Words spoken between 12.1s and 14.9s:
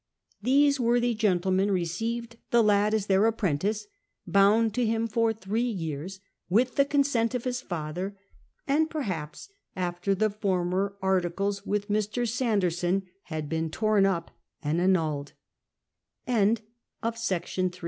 Samjpr son had been torn up a